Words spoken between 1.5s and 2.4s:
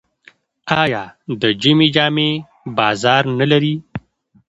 ژمي جامې